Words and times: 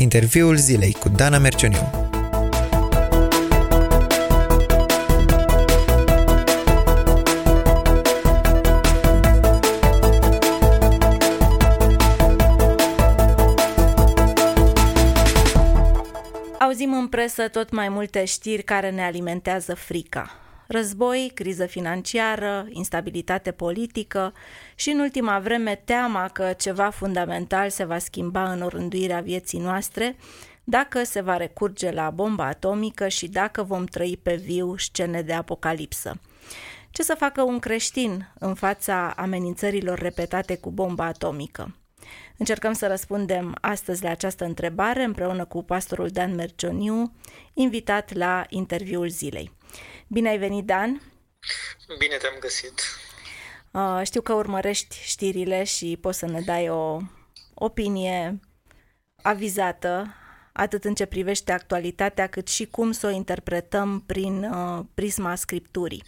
Interviul 0.00 0.56
zilei 0.56 0.92
cu 0.92 1.08
Dana 1.08 1.38
Mercioniu. 1.38 1.90
Auzim 16.58 16.92
în 16.92 17.06
presă 17.06 17.48
tot 17.48 17.70
mai 17.70 17.88
multe 17.88 18.24
știri 18.24 18.62
care 18.62 18.90
ne 18.90 19.02
alimentează 19.02 19.74
frica. 19.74 20.47
Război, 20.70 21.30
criză 21.34 21.66
financiară, 21.66 22.66
instabilitate 22.70 23.50
politică 23.50 24.32
și 24.74 24.90
în 24.90 24.98
ultima 24.98 25.38
vreme 25.38 25.82
teama 25.84 26.28
că 26.28 26.52
ceva 26.58 26.90
fundamental 26.90 27.70
se 27.70 27.84
va 27.84 27.98
schimba 27.98 28.52
în 28.52 28.62
orânduirea 28.62 29.20
vieții 29.20 29.58
noastre 29.58 30.16
dacă 30.64 31.04
se 31.04 31.20
va 31.20 31.36
recurge 31.36 31.90
la 31.90 32.10
bomba 32.10 32.46
atomică 32.46 33.08
și 33.08 33.28
dacă 33.28 33.62
vom 33.62 33.84
trăi 33.84 34.18
pe 34.22 34.34
viu 34.34 34.76
scene 34.76 35.22
de 35.22 35.32
apocalipsă. 35.32 36.20
Ce 36.90 37.02
să 37.02 37.14
facă 37.18 37.42
un 37.42 37.58
creștin 37.58 38.32
în 38.38 38.54
fața 38.54 39.12
amenințărilor 39.16 39.98
repetate 39.98 40.56
cu 40.56 40.70
bomba 40.70 41.04
atomică? 41.04 41.74
Încercăm 42.36 42.72
să 42.72 42.86
răspundem 42.86 43.56
astăzi 43.60 44.02
la 44.02 44.10
această 44.10 44.44
întrebare 44.44 45.04
împreună 45.04 45.44
cu 45.44 45.62
pastorul 45.62 46.08
Dan 46.08 46.34
Mercioniu, 46.34 47.12
invitat 47.54 48.12
la 48.14 48.44
interviul 48.48 49.08
zilei. 49.08 49.56
Bine 50.06 50.28
ai 50.28 50.38
venit, 50.38 50.64
Dan! 50.64 51.02
Bine 51.98 52.16
te-am 52.16 52.36
găsit! 52.40 52.82
Uh, 53.70 54.00
știu 54.04 54.20
că 54.20 54.32
urmărești 54.32 54.96
știrile 55.02 55.64
și 55.64 55.98
poți 56.00 56.18
să 56.18 56.26
ne 56.26 56.40
dai 56.40 56.68
o 56.68 56.98
opinie 57.54 58.40
avizată 59.22 60.14
atât 60.52 60.84
în 60.84 60.94
ce 60.94 61.06
privește 61.06 61.52
actualitatea, 61.52 62.26
cât 62.26 62.48
și 62.48 62.66
cum 62.66 62.92
să 62.92 63.06
o 63.06 63.10
interpretăm 63.10 64.02
prin 64.06 64.44
uh, 64.44 64.84
prisma 64.94 65.34
scripturii. 65.34 66.04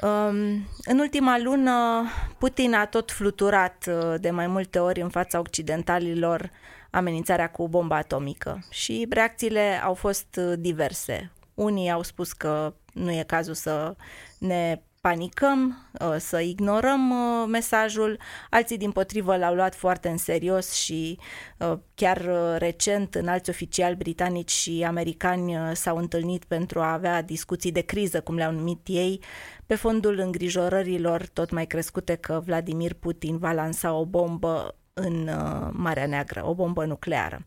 Um, 0.00 0.68
în 0.84 0.98
ultima 0.98 1.38
lună, 1.38 2.06
Putin 2.38 2.74
a 2.74 2.86
tot 2.86 3.10
fluturat 3.10 3.84
uh, 3.88 4.14
de 4.20 4.30
mai 4.30 4.46
multe 4.46 4.78
ori 4.78 5.00
în 5.00 5.08
fața 5.08 5.38
occidentalilor 5.38 6.50
amenințarea 6.90 7.50
cu 7.50 7.68
bomba 7.68 7.96
atomică 7.96 8.58
și 8.70 9.06
reacțiile 9.10 9.80
au 9.84 9.94
fost 9.94 10.36
uh, 10.36 10.52
diverse. 10.58 11.32
Unii 11.58 11.90
au 11.90 12.02
spus 12.02 12.32
că 12.32 12.74
nu 12.92 13.10
e 13.10 13.22
cazul 13.26 13.54
să 13.54 13.96
ne 14.38 14.82
panicăm, 15.00 15.88
uh, 16.00 16.16
să 16.18 16.40
ignorăm 16.40 17.10
uh, 17.10 17.48
mesajul, 17.48 18.18
alții 18.50 18.76
din 18.76 18.90
potrivă 18.90 19.36
l-au 19.36 19.54
luat 19.54 19.74
foarte 19.74 20.08
în 20.08 20.16
serios 20.16 20.72
și 20.72 21.18
uh, 21.58 21.72
chiar 21.94 22.28
recent 22.58 23.14
în 23.14 23.28
alți 23.28 23.50
oficiali 23.50 23.96
britanici 23.96 24.50
și 24.50 24.84
americani 24.86 25.56
s-au 25.72 25.96
întâlnit 25.96 26.44
pentru 26.44 26.80
a 26.80 26.92
avea 26.92 27.22
discuții 27.22 27.72
de 27.72 27.80
criză, 27.80 28.20
cum 28.20 28.34
le-au 28.36 28.52
numit 28.52 28.80
ei, 28.84 29.22
pe 29.66 29.74
fondul 29.74 30.18
îngrijorărilor 30.18 31.26
tot 31.32 31.50
mai 31.50 31.66
crescute 31.66 32.14
că 32.14 32.42
Vladimir 32.44 32.94
Putin 32.94 33.38
va 33.38 33.52
lansa 33.52 33.92
o 33.92 34.04
bombă 34.06 34.74
în 34.92 35.30
Marea 35.70 36.06
Neagră, 36.06 36.46
o 36.46 36.54
bombă 36.54 36.84
nucleară. 36.84 37.42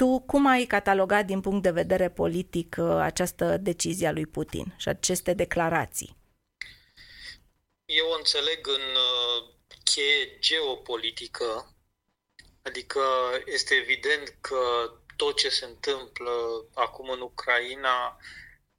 Tu 0.00 0.20
cum 0.26 0.46
ai 0.46 0.64
catalogat 0.64 1.24
din 1.24 1.40
punct 1.40 1.62
de 1.62 1.70
vedere 1.70 2.10
politic 2.10 2.76
uh, 2.78 2.90
această 3.00 3.56
decizie 3.56 4.06
a 4.06 4.12
lui 4.12 4.26
Putin 4.26 4.74
și 4.78 4.88
aceste 4.88 5.32
declarații? 5.32 6.16
Eu 7.84 8.06
o 8.08 8.16
înțeleg 8.16 8.66
în 8.66 8.80
uh, 8.80 9.54
cheie 9.84 10.38
geopolitică, 10.38 11.76
adică 12.62 13.00
este 13.46 13.74
evident 13.74 14.36
că 14.40 14.92
tot 15.16 15.36
ce 15.36 15.48
se 15.48 15.64
întâmplă 15.64 16.30
acum 16.74 17.10
în 17.10 17.20
Ucraina 17.20 18.16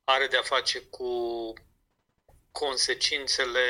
are 0.04 0.28
de-a 0.28 0.42
face 0.42 0.80
cu 0.80 1.10
consecințele 2.52 3.66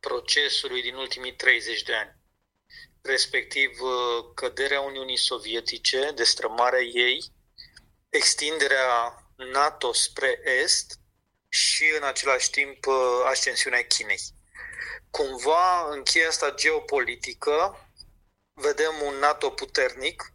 procesului 0.00 0.82
din 0.82 0.94
ultimii 0.94 1.34
30 1.34 1.82
de 1.82 1.94
ani 1.94 2.17
respectiv 3.08 3.80
uh, 3.80 4.24
căderea 4.34 4.80
Uniunii 4.80 5.16
Sovietice, 5.16 6.10
destrămarea 6.14 6.80
ei, 6.80 7.32
extinderea 8.08 9.22
NATO 9.36 9.92
spre 9.92 10.40
Est 10.62 10.98
și 11.48 11.84
în 11.96 12.02
același 12.02 12.50
timp 12.50 12.86
uh, 12.86 12.94
ascensiunea 13.24 13.84
Chinei. 13.84 14.20
Cumva 15.10 15.90
în 15.90 16.02
cheia 16.02 16.28
asta 16.28 16.54
geopolitică 16.54 17.88
vedem 18.52 18.94
un 19.02 19.14
NATO 19.14 19.50
puternic 19.50 20.32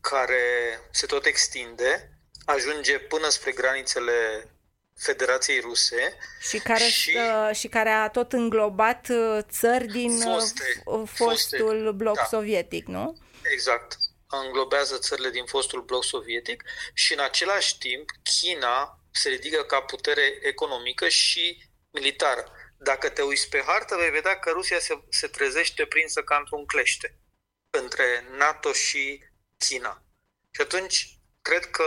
care 0.00 0.80
se 0.90 1.06
tot 1.06 1.24
extinde, 1.24 2.18
ajunge 2.44 2.98
până 2.98 3.28
spre 3.28 3.52
granițele 3.52 4.50
Federației 4.98 5.60
Ruse. 5.60 6.18
Și 6.48 6.58
care, 6.58 6.84
și, 6.84 7.16
uh, 7.16 7.56
și 7.56 7.68
care 7.68 7.88
a 7.88 8.08
tot 8.08 8.32
înglobat 8.32 9.08
uh, 9.08 9.38
țări 9.50 9.86
din 9.86 10.10
uh, 10.10 10.22
foste, 10.22 10.82
fostul 11.06 11.76
foste, 11.76 11.90
bloc 11.90 12.16
da. 12.16 12.24
sovietic, 12.24 12.86
nu? 12.86 13.18
Exact. 13.52 13.96
Înglobează 14.26 14.98
țările 14.98 15.30
din 15.30 15.44
fostul 15.44 15.82
bloc 15.82 16.04
sovietic 16.04 16.62
și 16.94 17.12
în 17.12 17.18
același 17.18 17.78
timp 17.78 18.10
China 18.22 19.00
se 19.10 19.28
ridică 19.28 19.62
ca 19.62 19.80
putere 19.80 20.38
economică 20.42 21.08
și 21.08 21.62
militară. 21.90 22.52
Dacă 22.78 23.08
te 23.08 23.22
uiți 23.22 23.48
pe 23.48 23.62
hartă, 23.66 23.96
vei 23.96 24.10
vedea 24.10 24.38
că 24.38 24.50
Rusia 24.50 24.78
se, 24.78 25.00
se 25.08 25.26
trezește 25.26 25.86
prinsă 25.86 26.22
ca 26.22 26.36
într-un 26.36 26.66
clește 26.66 27.18
între 27.70 28.24
NATO 28.36 28.72
și 28.72 29.24
China. 29.58 30.02
Și 30.50 30.60
atunci, 30.60 31.18
cred 31.42 31.64
că 31.64 31.84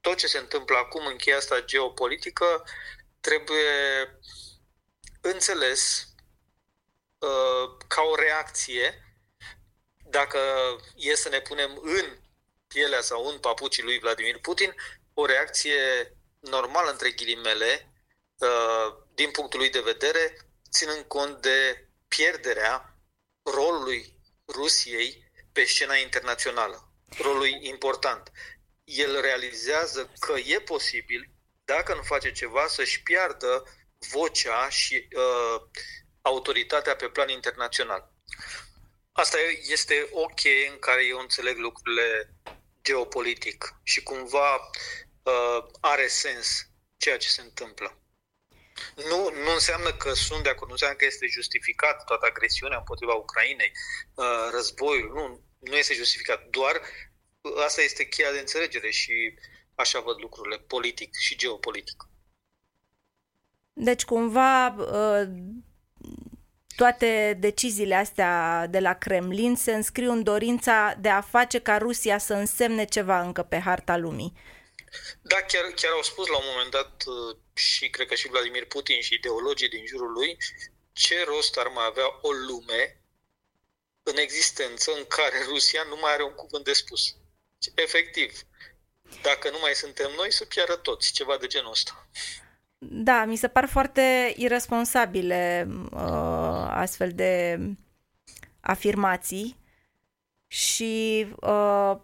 tot 0.00 0.16
ce 0.16 0.26
se 0.26 0.38
întâmplă 0.38 0.76
acum 0.76 1.06
în 1.06 1.16
cheia 1.16 1.36
asta 1.36 1.60
geopolitică 1.60 2.64
trebuie 3.20 4.18
înțeles 5.20 6.08
uh, 7.18 7.76
ca 7.86 8.02
o 8.02 8.14
reacție 8.14 9.04
dacă 10.04 10.38
e 10.96 11.14
să 11.14 11.28
ne 11.28 11.40
punem 11.40 11.80
în 11.82 12.18
pielea 12.66 13.00
sau 13.00 13.26
în 13.26 13.38
papucii 13.38 13.82
lui 13.82 13.98
Vladimir 13.98 14.38
Putin, 14.38 14.74
o 15.14 15.26
reacție 15.26 16.16
normală 16.38 16.90
între 16.90 17.10
ghilimele 17.10 17.92
uh, 18.38 18.96
din 19.14 19.30
punctul 19.30 19.58
lui 19.58 19.70
de 19.70 19.80
vedere, 19.80 20.36
ținând 20.70 21.04
cont 21.04 21.40
de 21.40 21.88
pierderea 22.08 22.96
rolului 23.42 24.18
Rusiei 24.46 25.30
pe 25.52 25.64
scena 25.64 25.96
internațională, 25.96 26.92
rolului 27.18 27.58
important 27.60 28.32
el 28.90 29.20
realizează 29.20 30.12
că 30.18 30.32
e 30.38 30.60
posibil, 30.60 31.30
dacă 31.64 31.94
nu 31.94 32.02
face 32.02 32.32
ceva, 32.32 32.66
să-și 32.66 33.02
piardă 33.02 33.64
vocea 34.12 34.68
și 34.68 35.08
uh, 35.16 35.60
autoritatea 36.22 36.96
pe 36.96 37.08
plan 37.08 37.28
internațional. 37.28 38.12
Asta 39.12 39.38
este 39.62 40.08
o 40.10 40.26
cheie 40.26 40.68
în 40.68 40.78
care 40.78 41.04
eu 41.04 41.18
înțeleg 41.18 41.56
lucrurile 41.56 42.34
geopolitic 42.82 43.74
și 43.82 44.02
cumva 44.02 44.54
uh, 45.22 45.64
are 45.80 46.06
sens 46.06 46.66
ceea 46.96 47.16
ce 47.16 47.28
se 47.28 47.40
întâmplă. 47.40 48.00
Nu, 48.94 49.30
nu 49.30 49.52
înseamnă 49.52 49.92
că 49.92 50.12
sunt 50.12 50.42
de 50.42 50.48
acord, 50.48 50.66
nu 50.66 50.72
înseamnă 50.72 50.96
că 50.96 51.04
este 51.04 51.26
justificat 51.26 52.04
toată 52.04 52.26
agresiunea 52.26 52.78
împotriva 52.78 53.12
Ucrainei, 53.12 53.72
uh, 54.14 54.48
războiul, 54.50 55.12
nu, 55.14 55.44
nu 55.58 55.76
este 55.76 55.94
justificat. 55.94 56.46
Doar 56.46 56.80
asta 57.64 57.82
este 57.82 58.08
cheia 58.08 58.32
de 58.32 58.38
înțelegere 58.38 58.90
și 58.90 59.34
așa 59.74 60.00
văd 60.00 60.20
lucrurile, 60.20 60.58
politic 60.58 61.14
și 61.16 61.36
geopolitic. 61.36 62.04
Deci, 63.72 64.04
cumva, 64.04 64.66
uh, 64.66 65.28
toate 66.76 67.36
deciziile 67.40 67.94
astea 67.94 68.66
de 68.66 68.78
la 68.78 68.94
Kremlin 68.94 69.56
se 69.56 69.72
înscriu 69.72 70.10
în 70.10 70.22
dorința 70.22 70.94
de 71.00 71.08
a 71.08 71.20
face 71.20 71.58
ca 71.60 71.78
Rusia 71.78 72.18
să 72.18 72.34
însemne 72.34 72.84
ceva 72.84 73.20
încă 73.20 73.42
pe 73.42 73.58
harta 73.58 73.96
lumii. 73.96 74.32
Da, 75.22 75.40
chiar, 75.40 75.64
chiar 75.64 75.92
au 75.92 76.02
spus 76.02 76.26
la 76.26 76.36
un 76.36 76.44
moment 76.52 76.70
dat 76.70 77.04
uh, 77.06 77.36
și 77.54 77.90
cred 77.90 78.06
că 78.06 78.14
și 78.14 78.28
Vladimir 78.28 78.66
Putin 78.66 79.00
și 79.00 79.14
ideologii 79.14 79.68
din 79.68 79.86
jurul 79.86 80.12
lui 80.12 80.36
ce 80.92 81.24
rost 81.24 81.56
ar 81.56 81.66
mai 81.66 81.86
avea 81.86 82.18
o 82.22 82.30
lume 82.32 83.02
în 84.02 84.16
existență 84.16 84.92
în 84.96 85.04
care 85.04 85.44
Rusia 85.48 85.82
nu 85.82 85.96
mai 86.00 86.12
are 86.12 86.22
un 86.22 86.34
cuvânt 86.34 86.64
de 86.64 86.72
spus 86.72 87.14
efectiv, 87.74 88.32
dacă 89.22 89.50
nu 89.50 89.58
mai 89.60 89.72
suntem 89.74 90.10
noi, 90.16 90.32
să 90.32 90.44
piară 90.44 90.76
toți, 90.76 91.12
ceva 91.12 91.36
de 91.40 91.46
genul 91.46 91.70
ăsta. 91.70 92.08
Da, 92.78 93.24
mi 93.24 93.36
se 93.36 93.48
par 93.48 93.66
foarte 93.66 94.34
irresponsabile 94.36 95.68
uh, 95.92 96.66
astfel 96.68 97.10
de 97.14 97.58
afirmații 98.60 99.56
și 100.46 101.26
uh, 101.40 101.96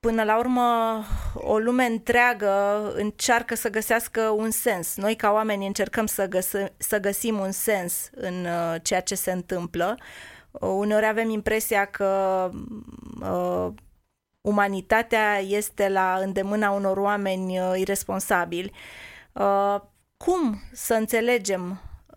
până 0.00 0.24
la 0.24 0.38
urmă 0.38 1.02
o 1.34 1.58
lume 1.58 1.84
întreagă 1.84 2.82
încearcă 2.94 3.54
să 3.54 3.70
găsească 3.70 4.20
un 4.20 4.50
sens. 4.50 4.96
Noi 4.96 5.16
ca 5.16 5.30
oameni 5.30 5.66
încercăm 5.66 6.06
să, 6.06 6.26
găs- 6.26 6.72
să 6.76 6.98
găsim 6.98 7.38
un 7.38 7.50
sens 7.52 8.08
în 8.10 8.44
uh, 8.44 8.74
ceea 8.82 9.00
ce 9.00 9.14
se 9.14 9.32
întâmplă. 9.32 9.96
Uh, 10.50 10.60
uneori 10.60 11.06
avem 11.06 11.30
impresia 11.30 11.84
că 11.84 12.50
uh, 13.20 13.68
umanitatea 14.40 15.38
este 15.38 15.88
la 15.88 16.18
îndemâna 16.18 16.70
unor 16.70 16.96
oameni 16.96 17.60
uh, 17.60 17.72
irresponsabili. 17.76 18.72
Uh, 19.32 19.80
cum 20.16 20.62
să 20.72 20.94
înțelegem 20.94 21.70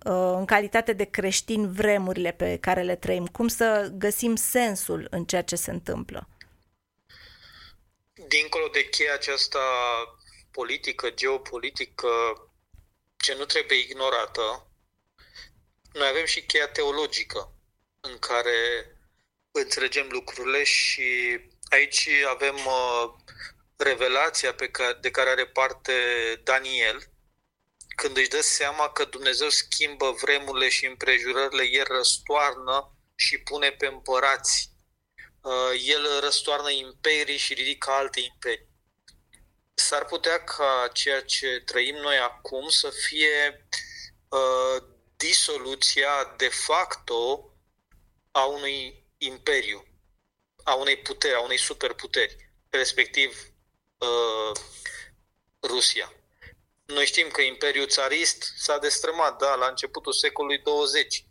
uh, 0.06 0.34
în 0.38 0.46
calitate 0.46 0.94
de 0.94 1.04
creștini 1.04 1.68
vremurile 1.68 2.32
pe 2.32 2.58
care 2.58 2.82
le 2.82 2.96
trăim? 2.96 3.28
Cum 3.28 3.48
să 3.48 3.92
găsim 3.94 4.36
sensul 4.36 5.08
în 5.10 5.26
ceea 5.26 5.44
ce 5.44 5.56
se 5.56 5.72
întâmplă? 5.72 6.28
Dincolo 8.28 8.68
de 8.72 8.90
cheia 8.90 9.14
aceasta 9.14 9.60
politică, 10.52 11.10
geopolitică, 11.10 12.08
ce 13.18 13.36
nu 13.36 13.46
trebuie 13.46 13.80
ignorată, 13.80 14.68
noi 15.94 16.08
avem 16.08 16.26
și 16.26 16.46
cheia 16.46 16.68
teologică 16.68 17.54
în 18.00 18.18
care 18.20 18.88
înțelegem 19.52 20.08
lucrurile 20.10 20.64
și 20.64 21.40
aici 21.74 22.10
avem 22.30 22.56
uh, 22.56 23.14
revelația 23.76 24.54
pe 24.54 24.68
care, 24.68 24.98
de 25.02 25.12
care 25.12 25.30
are 25.30 25.46
parte 25.46 25.94
Daniel, 26.44 27.14
când 27.96 28.18
își 28.18 28.30
dă 28.30 28.42
seama 28.42 28.90
că 28.90 29.06
Dumnezeu 29.06 29.50
schimbă 29.50 30.12
vremurile 30.12 30.70
și 30.70 30.86
împrejurările, 30.86 31.64
El 31.64 31.86
răstoarnă 31.88 32.98
și 33.16 33.38
pune 33.38 33.72
pe 33.72 33.86
împărați. 33.86 34.72
Uh, 35.42 35.82
el 35.86 36.20
răstoarnă 36.20 36.70
imperii 36.70 37.38
și 37.38 37.54
ridică 37.54 37.92
alte 37.92 38.20
imperii. 38.20 38.72
S-ar 39.74 40.06
putea 40.06 40.44
ca 40.44 40.90
ceea 40.94 41.22
ce 41.22 41.62
trăim 41.66 41.96
noi 41.96 42.18
acum 42.18 42.70
să 42.70 42.90
fie 42.90 43.68
uh, 44.30 44.84
disoluția 45.16 46.34
de 46.38 46.48
facto 46.48 47.52
a 48.32 48.44
unui 48.44 49.06
imperiu, 49.18 49.93
a 50.64 50.74
unei 50.74 50.98
puteri, 50.98 51.36
a 51.36 51.40
unei 51.40 51.58
superputeri, 51.58 52.52
respectiv 52.70 53.54
uh, 53.98 54.58
Rusia. 55.62 56.14
Noi 56.86 57.06
știm 57.06 57.28
că 57.30 57.42
Imperiul 57.42 57.88
Țarist 57.88 58.54
s-a 58.58 58.78
destrămat, 58.78 59.38
da, 59.38 59.56
la 59.56 59.68
începutul 59.68 60.14
secolului 60.14 60.58
20. 60.58 61.26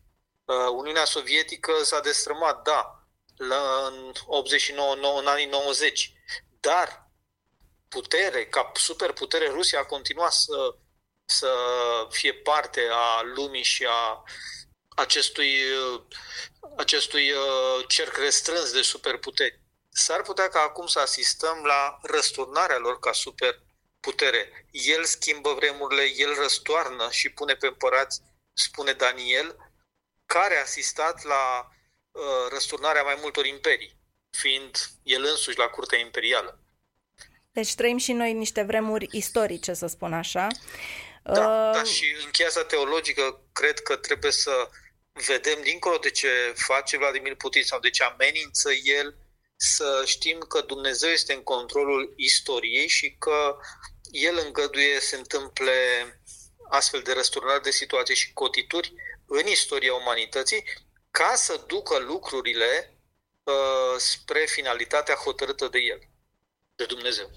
Uh, 0.44 0.56
Uniunea 0.74 1.04
Sovietică 1.04 1.72
s-a 1.82 2.00
destrămat, 2.00 2.62
da, 2.62 3.06
la, 3.36 3.86
în 3.86 4.12
89, 4.26 5.18
în 5.18 5.26
anii 5.26 5.46
90. 5.46 6.12
Dar 6.60 7.10
putere, 7.88 8.46
ca 8.46 8.72
superputere, 8.74 9.48
Rusia 9.48 9.78
a 9.78 9.84
continuat 9.84 10.32
să, 10.32 10.74
să 11.24 11.50
fie 12.10 12.34
parte 12.34 12.88
a 12.90 13.22
lumii 13.34 13.62
și 13.62 13.86
a 13.88 14.24
acestui, 14.88 15.56
acestui 16.76 17.30
uh, 17.30 17.84
cerc 17.88 18.16
restrâns 18.16 18.72
de 18.72 18.82
superputeri. 18.82 19.60
S-ar 19.88 20.22
putea 20.22 20.48
ca 20.48 20.60
acum 20.60 20.86
să 20.86 20.98
asistăm 20.98 21.64
la 21.64 21.98
răsturnarea 22.02 22.78
lor 22.78 22.98
ca 22.98 23.12
superputere. 23.12 24.66
El 24.70 25.04
schimbă 25.04 25.52
vremurile, 25.52 26.12
el 26.16 26.34
răstoarnă 26.34 27.10
și 27.10 27.28
pune 27.28 27.54
pe 27.54 27.66
împărați, 27.66 28.20
spune 28.52 28.92
Daniel, 28.92 29.56
care 30.26 30.56
a 30.56 30.60
asistat 30.60 31.24
la 31.24 31.68
uh, 32.10 32.48
răsturnarea 32.50 33.02
mai 33.02 33.18
multor 33.20 33.46
imperii, 33.46 33.96
fiind 34.30 34.76
el 35.02 35.24
însuși 35.24 35.58
la 35.58 35.66
curtea 35.68 35.98
imperială. 35.98 36.58
Deci 37.52 37.74
trăim 37.74 37.96
și 37.96 38.12
noi 38.12 38.32
niște 38.32 38.62
vremuri 38.62 39.08
istorice, 39.10 39.72
să 39.72 39.86
spun 39.86 40.12
așa. 40.12 40.46
Da, 41.22 41.30
uh... 41.30 41.74
da 41.74 41.84
și 41.84 42.04
în 42.24 42.30
cheia 42.30 42.48
teologică 42.66 43.42
cred 43.52 43.80
că 43.80 43.96
trebuie 43.96 44.32
să 44.32 44.68
vedem, 45.12 45.62
dincolo 45.62 45.96
de 45.96 46.10
ce 46.10 46.52
face 46.54 46.96
Vladimir 46.96 47.34
Putin 47.34 47.62
sau 47.62 47.80
de 47.80 47.90
ce 47.90 48.02
amenință 48.02 48.70
el, 48.84 49.16
să 49.56 50.02
știm 50.06 50.38
că 50.38 50.60
Dumnezeu 50.60 51.10
este 51.10 51.32
în 51.32 51.42
controlul 51.42 52.12
istoriei 52.16 52.88
și 52.88 53.16
că 53.18 53.56
el 54.10 54.42
îngăduie 54.46 55.00
să 55.00 55.16
întâmple 55.16 55.72
astfel 56.68 57.00
de 57.00 57.12
răsturnări 57.12 57.62
de 57.62 57.70
situații 57.70 58.14
și 58.14 58.32
cotituri 58.32 58.92
în 59.26 59.46
istoria 59.46 59.94
umanității 59.94 60.64
ca 61.10 61.34
să 61.34 61.64
ducă 61.66 61.98
lucrurile 61.98 62.98
uh, 63.42 63.98
spre 63.98 64.44
finalitatea 64.48 65.14
hotărâtă 65.14 65.68
de 65.68 65.78
el, 65.78 66.00
de 66.76 66.84
Dumnezeu. 66.84 67.30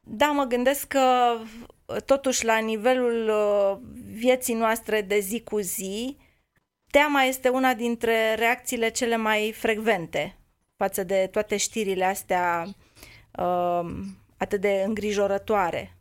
Da, 0.00 0.26
mă 0.26 0.44
gândesc 0.44 0.86
că 0.86 1.38
totuși 2.06 2.44
la 2.44 2.58
nivelul 2.58 3.28
uh, 3.28 3.78
vieții 4.14 4.54
noastre 4.54 5.00
de 5.00 5.18
zi 5.18 5.42
cu 5.42 5.58
zi, 5.58 6.16
teama 6.92 7.22
este 7.22 7.48
una 7.48 7.74
dintre 7.74 8.34
reacțiile 8.34 8.88
cele 8.88 9.16
mai 9.16 9.52
frecvente 9.56 10.36
față 10.76 11.04
de 11.04 11.28
toate 11.30 11.56
știrile 11.56 12.04
astea 12.04 12.66
uh, 13.38 13.90
atât 14.36 14.60
de 14.60 14.82
îngrijorătoare. 14.86 15.96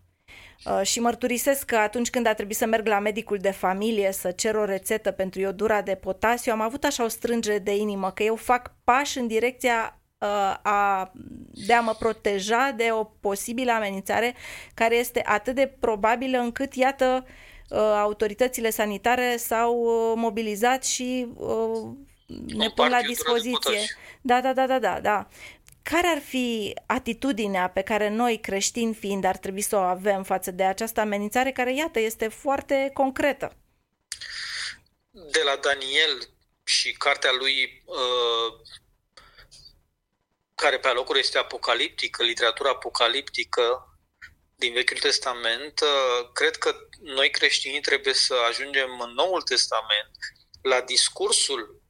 Uh, 0.65 0.81
și 0.83 0.99
mărturisesc 0.99 1.65
că 1.65 1.75
atunci 1.75 2.09
când 2.09 2.25
a 2.25 2.33
trebuit 2.33 2.57
să 2.57 2.65
merg 2.65 2.87
la 2.87 2.99
medicul 2.99 3.37
de 3.37 3.51
familie 3.51 4.11
să 4.11 4.31
cer 4.31 4.55
o 4.55 4.65
rețetă 4.65 5.11
pentru 5.11 5.39
iodura 5.39 5.81
de 5.81 5.95
potasiu, 5.95 6.51
am 6.51 6.61
avut 6.61 6.83
așa 6.83 7.03
o 7.03 7.07
strângere 7.07 7.59
de 7.59 7.75
inimă 7.75 8.11
că 8.11 8.23
eu 8.23 8.35
fac 8.35 8.73
pași 8.83 9.17
în 9.17 9.27
direcția 9.27 9.99
uh, 10.17 10.55
a, 10.61 11.11
de 11.67 11.73
a 11.73 11.81
mă 11.81 11.95
proteja 11.99 12.73
de 12.75 12.89
o 12.91 13.03
posibilă 13.03 13.71
amenințare 13.71 14.35
care 14.73 14.95
este 14.95 15.21
atât 15.25 15.55
de 15.55 15.73
probabilă 15.79 16.37
încât, 16.37 16.73
iată, 16.73 17.25
uh, 17.25 17.31
autoritățile 17.77 18.69
sanitare 18.69 19.37
s-au 19.37 19.75
uh, 19.75 20.13
mobilizat 20.15 20.83
și 20.83 21.27
ne 22.47 22.69
pun 22.69 22.89
la 22.89 23.01
dispoziție. 23.01 23.97
Da, 24.21 24.41
da, 24.41 24.53
da, 24.53 24.67
da, 24.67 24.79
da, 24.79 24.99
da. 24.99 25.27
Care 25.83 26.07
ar 26.07 26.19
fi 26.19 26.73
atitudinea 26.85 27.69
pe 27.69 27.81
care 27.81 28.09
noi, 28.09 28.39
creștini 28.39 28.93
fiind, 28.93 29.23
ar 29.23 29.37
trebui 29.37 29.61
să 29.61 29.75
o 29.75 29.79
avem 29.79 30.23
față 30.23 30.51
de 30.51 30.63
această 30.63 30.99
amenințare 30.99 31.51
care, 31.51 31.73
iată, 31.73 31.99
este 31.99 32.27
foarte 32.27 32.91
concretă? 32.93 33.55
De 35.11 35.41
la 35.45 35.55
Daniel 35.61 36.29
și 36.63 36.91
cartea 36.91 37.31
lui 37.39 37.83
uh, 37.85 38.59
care 40.55 40.79
pe 40.79 40.87
alocuri 40.87 41.19
este 41.19 41.37
apocaliptică, 41.37 42.23
literatura 42.23 42.69
apocaliptică 42.69 43.90
din 44.61 44.73
Vechiul 44.73 44.97
Testament, 44.97 45.79
uh, 45.79 46.31
cred 46.33 46.55
că 46.55 46.75
noi 46.99 47.29
creștinii 47.29 47.81
trebuie 47.81 48.13
să 48.13 48.33
ajungem 48.33 48.99
în 48.99 49.13
Noul 49.13 49.41
Testament 49.41 50.11
la 50.61 50.81
discursul 50.81 51.81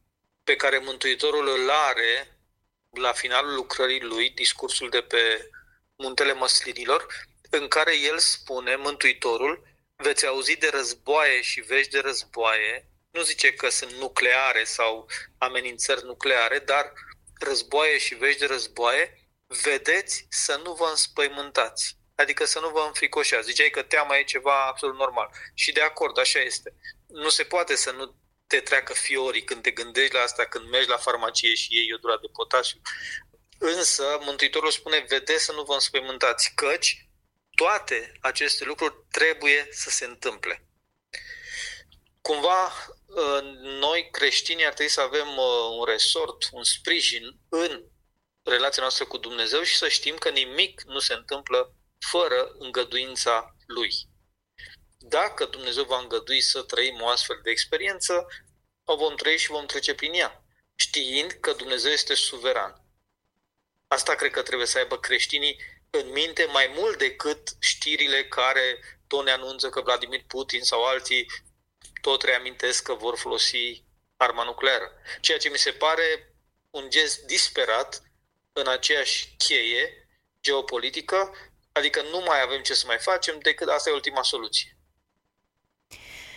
pe 0.43 0.55
care 0.55 0.77
Mântuitorul 0.77 1.47
îl 1.47 1.69
are 1.69 2.39
la 2.89 3.11
finalul 3.11 3.55
lucrării 3.55 4.01
lui, 4.01 4.29
discursul 4.29 4.89
de 4.89 5.01
pe 5.01 5.49
Muntele 5.95 6.33
Măslinilor, 6.33 7.05
în 7.49 7.67
care 7.67 7.97
el 7.97 8.19
spune, 8.19 8.75
Mântuitorul, 8.75 9.63
veți 9.95 10.25
auzi 10.25 10.55
de 10.55 10.69
războaie 10.69 11.41
și 11.41 11.59
vești 11.59 11.91
de 11.91 11.99
războaie, 11.99 12.89
nu 13.09 13.21
zice 13.21 13.53
că 13.53 13.69
sunt 13.69 13.91
nucleare 13.91 14.63
sau 14.63 15.09
amenințări 15.37 16.05
nucleare, 16.05 16.59
dar 16.59 16.93
războaie 17.39 17.97
și 17.97 18.15
vești 18.15 18.39
de 18.39 18.45
războaie, 18.45 19.31
vedeți 19.47 20.25
să 20.29 20.59
nu 20.63 20.73
vă 20.73 20.87
înspăimântați. 20.89 21.99
Adică 22.15 22.45
să 22.45 22.59
nu 22.59 22.69
vă 22.69 22.83
înfricoșați. 22.87 23.47
Ziceai 23.47 23.69
că 23.69 23.81
teama 23.81 24.17
e 24.17 24.23
ceva 24.23 24.65
absolut 24.65 24.95
normal. 24.95 25.29
Și 25.53 25.71
de 25.71 25.81
acord, 25.81 26.17
așa 26.19 26.39
este. 26.39 26.75
Nu 27.07 27.29
se 27.29 27.43
poate 27.43 27.75
să 27.75 27.91
nu 27.91 28.15
te 28.47 28.59
treacă 28.59 28.93
fiorii 28.93 29.43
când 29.43 29.61
te 29.61 29.71
gândești 29.71 30.13
la 30.13 30.21
asta, 30.21 30.45
când 30.45 30.69
mergi 30.69 30.89
la 30.89 30.97
farmacie 30.97 31.53
și 31.53 31.75
iei 31.75 31.87
iodura 31.87 32.17
de 32.17 32.27
potasiu. 32.33 32.81
Însă, 33.57 34.19
Mântuitorul 34.21 34.71
spune, 34.71 35.05
vedeți 35.07 35.43
să 35.43 35.51
nu 35.51 35.63
vă 35.63 35.73
înspăimântați, 35.73 36.51
căci 36.55 37.09
toate 37.55 38.11
aceste 38.21 38.63
lucruri 38.63 39.05
trebuie 39.11 39.67
să 39.71 39.89
se 39.89 40.05
întâmple. 40.05 40.65
Cumva, 42.21 42.73
noi 43.61 44.09
creștini 44.11 44.65
ar 44.65 44.73
trebui 44.73 44.91
să 44.91 45.01
avem 45.01 45.27
uh, 45.27 45.77
un 45.79 45.85
resort, 45.85 46.47
un 46.51 46.63
sprijin 46.63 47.39
în 47.49 47.83
relația 48.43 48.81
noastră 48.81 49.05
cu 49.05 49.17
Dumnezeu 49.17 49.61
și 49.61 49.77
să 49.77 49.87
știm 49.87 50.15
că 50.15 50.29
nimic 50.29 50.81
nu 50.81 50.99
se 50.99 51.13
întâmplă 51.13 51.75
fără 52.09 52.55
îngăduința 52.57 53.55
Lui. 53.65 53.93
Dacă 54.97 55.45
Dumnezeu 55.45 55.83
va 55.83 55.99
îngădui 55.99 56.41
să 56.41 56.61
trăim 56.61 57.01
o 57.01 57.07
astfel 57.07 57.39
de 57.43 57.49
experiență, 57.49 58.27
o 58.83 58.95
vom 58.95 59.15
trăi 59.15 59.37
și 59.37 59.47
vom 59.47 59.65
trece 59.65 59.95
prin 59.95 60.13
ea, 60.13 60.43
știind 60.75 61.31
că 61.31 61.53
Dumnezeu 61.53 61.91
este 61.91 62.13
suveran. 62.13 62.85
Asta 63.87 64.15
cred 64.15 64.31
că 64.31 64.41
trebuie 64.41 64.67
să 64.67 64.77
aibă 64.77 64.97
creștinii 64.99 65.59
în 65.89 66.11
minte 66.11 66.45
mai 66.45 66.73
mult 66.75 66.97
decât 66.97 67.49
știrile 67.59 68.27
care 68.27 68.79
tot 69.07 69.23
ne 69.23 69.31
anunță 69.31 69.69
că 69.69 69.81
Vladimir 69.81 70.23
Putin 70.27 70.61
sau 70.61 70.83
alții 70.83 71.27
tot 72.01 72.21
reamintesc 72.21 72.83
că 72.83 72.93
vor 72.93 73.17
folosi 73.17 73.83
arma 74.17 74.43
nucleară. 74.43 74.91
Ceea 75.21 75.37
ce 75.37 75.49
mi 75.49 75.57
se 75.57 75.71
pare 75.71 76.35
un 76.69 76.89
gest 76.89 77.19
disperat 77.19 78.01
în 78.53 78.67
aceeași 78.67 79.35
cheie 79.37 80.09
geopolitică, 80.41 81.50
adică 81.71 82.01
nu 82.01 82.19
mai 82.19 82.41
avem 82.41 82.61
ce 82.61 82.73
să 82.73 82.83
mai 82.87 82.97
facem 82.99 83.39
decât 83.39 83.67
asta 83.67 83.89
e 83.89 83.93
ultima 83.93 84.23
soluție. 84.23 84.77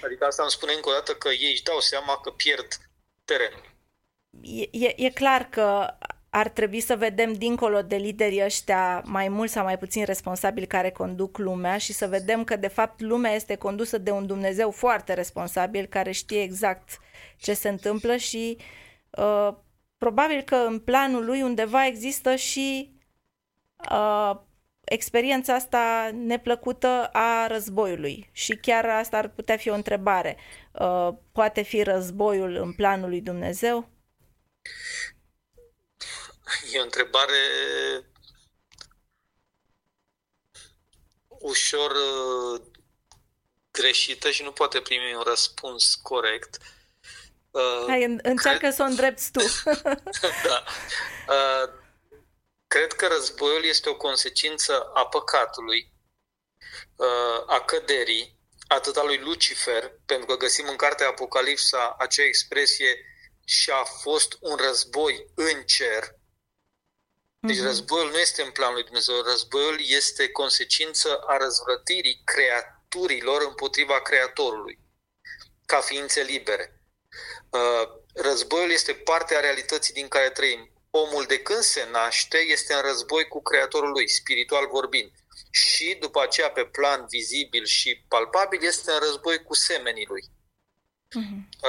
Adică 0.04 0.24
asta 0.24 0.42
îmi 0.42 0.50
spune 0.50 0.72
încă 0.72 0.88
o 0.88 0.92
dată 0.92 1.14
că 1.14 1.28
ei 1.28 1.50
își 1.50 1.62
dau 1.62 1.80
seama 1.80 2.20
că 2.20 2.30
pierd 2.30 2.68
terenul. 3.24 3.72
E, 4.70 5.04
e 5.04 5.10
clar 5.10 5.48
că 5.48 5.96
ar 6.30 6.48
trebui 6.48 6.80
să 6.80 6.96
vedem 6.96 7.32
dincolo 7.32 7.82
de 7.82 7.96
liderii 7.96 8.44
ăștia 8.44 9.02
mai 9.04 9.28
mult 9.28 9.50
sau 9.50 9.64
mai 9.64 9.78
puțin 9.78 10.04
responsabili 10.04 10.66
care 10.66 10.90
conduc 10.90 11.38
lumea 11.38 11.78
și 11.78 11.92
să 11.92 12.06
vedem 12.06 12.44
că 12.44 12.56
de 12.56 12.68
fapt 12.68 13.00
lumea 13.00 13.32
este 13.34 13.56
condusă 13.56 13.98
de 13.98 14.10
un 14.10 14.26
Dumnezeu 14.26 14.70
foarte 14.70 15.12
responsabil 15.12 15.86
care 15.86 16.10
știe 16.10 16.42
exact 16.42 16.98
ce 17.36 17.54
se 17.54 17.68
întâmplă 17.68 18.16
și 18.16 18.58
uh, 19.10 19.48
probabil 19.98 20.42
că 20.42 20.54
în 20.54 20.78
planul 20.78 21.24
lui 21.24 21.42
undeva 21.42 21.86
există 21.86 22.34
și 22.36 22.98
uh, 23.90 24.36
experiența 24.84 25.54
asta 25.54 26.10
neplăcută 26.12 27.10
a 27.12 27.46
războiului 27.46 28.30
și 28.32 28.56
chiar 28.56 28.84
asta 28.84 29.16
ar 29.16 29.28
putea 29.28 29.56
fi 29.56 29.68
o 29.68 29.74
întrebare. 29.74 30.38
Uh, 30.72 31.08
poate 31.32 31.62
fi 31.62 31.82
războiul 31.82 32.54
în 32.54 32.72
planul 32.72 33.08
lui 33.08 33.20
Dumnezeu? 33.20 33.88
E 36.72 36.78
o 36.78 36.82
întrebare 36.82 37.34
ușor 41.28 41.90
uh, 41.90 42.60
greșită 43.70 44.30
și 44.30 44.42
nu 44.42 44.52
poate 44.52 44.80
primi 44.80 45.14
un 45.16 45.22
răspuns 45.22 45.94
corect. 45.94 46.58
Uh, 47.50 47.84
Hai, 47.86 48.18
încearcă 48.22 48.58
cred... 48.58 48.72
să 48.72 48.82
o 48.82 48.86
îndrepți 48.86 49.30
tu. 49.30 49.40
da. 50.48 50.64
Uh, 52.74 52.80
cred 52.80 52.92
că 52.92 53.06
războiul 53.06 53.64
este 53.64 53.88
o 53.88 53.96
consecință 53.96 54.90
a 54.94 55.06
păcatului, 55.06 55.92
a 57.46 57.60
căderii, 57.60 58.38
atât 58.68 58.96
a 58.96 59.02
lui 59.02 59.18
Lucifer, 59.18 59.92
pentru 60.06 60.26
că 60.26 60.36
găsim 60.36 60.68
în 60.68 60.76
cartea 60.76 61.08
Apocalipsa 61.08 61.96
acea 61.98 62.24
expresie 62.24 62.98
și 63.44 63.70
a 63.70 63.84
fost 63.84 64.36
un 64.40 64.56
război 64.56 65.26
în 65.34 65.62
cer, 65.62 66.18
deci 67.46 67.56
mm-hmm. 67.56 67.62
războiul 67.62 68.10
nu 68.10 68.18
este 68.18 68.42
în 68.42 68.50
planul 68.50 68.74
lui 68.74 68.84
Dumnezeu, 68.84 69.22
războiul 69.22 69.78
este 69.80 70.28
consecință 70.28 71.18
a 71.26 71.36
răzvrătirii 71.36 72.22
creaturilor 72.24 73.42
împotriva 73.42 74.00
Creatorului, 74.00 74.78
ca 75.66 75.80
ființe 75.80 76.22
libere. 76.22 76.80
Uh, 77.50 77.88
războiul 78.14 78.70
este 78.70 78.94
parte 78.94 79.36
a 79.36 79.40
realității 79.40 79.94
din 79.94 80.08
care 80.08 80.30
trăim. 80.30 80.73
Omul 80.96 81.24
de 81.24 81.38
când 81.38 81.62
se 81.62 81.88
naște 81.90 82.38
este 82.38 82.74
în 82.74 82.80
război 82.80 83.28
cu 83.28 83.42
Creatorul 83.42 83.90
lui, 83.90 84.08
spiritual 84.08 84.68
vorbind. 84.68 85.10
Și 85.50 85.96
după 86.00 86.22
aceea, 86.22 86.50
pe 86.50 86.64
plan 86.64 87.06
vizibil 87.08 87.64
și 87.64 88.04
palpabil, 88.08 88.62
este 88.62 88.92
în 88.92 88.98
război 88.98 89.42
cu 89.42 89.54
semenii 89.54 90.06
lui. 90.06 90.24
Mm-hmm. 91.18 91.60